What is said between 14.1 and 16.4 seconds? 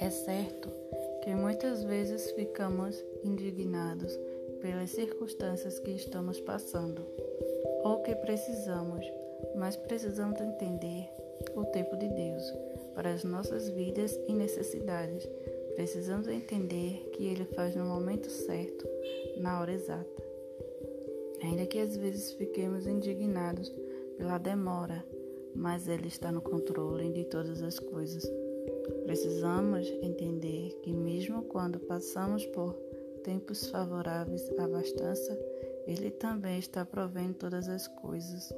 e necessidades. Precisamos